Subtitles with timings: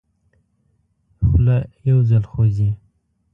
[1.27, 1.57] خوله
[1.89, 2.69] یو ځل خوځي.